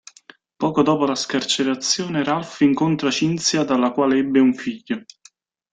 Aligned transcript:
Poco 0.57 0.81
dopo 0.81 1.05
la 1.05 1.13
scarcerazione 1.13 2.23
Ralph 2.23 2.61
incontra 2.61 3.11
Cinzia 3.11 3.63
dalla 3.63 3.91
quale 3.91 4.17
ebbe 4.17 4.39
un 4.39 4.55
figlio. 4.55 5.03